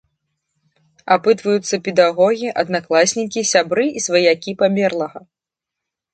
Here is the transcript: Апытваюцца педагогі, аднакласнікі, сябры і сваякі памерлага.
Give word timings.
Апытваюцца 1.15 1.79
педагогі, 1.87 2.49
аднакласнікі, 2.65 3.45
сябры 3.53 3.85
і 4.01 4.05
сваякі 4.09 4.57
памерлага. 4.65 5.19